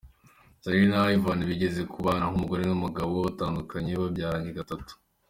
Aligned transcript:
Zari 0.63 0.79
na 0.91 1.01
Ivan 1.15 1.39
bigeze 1.49 1.81
kubana 1.93 2.23
ho 2.27 2.29
nk’umugore 2.31 2.63
n’umugabo, 2.65 3.13
batandukanye 3.27 3.91
babyaranye 4.01 4.51
gatatu. 4.59 4.91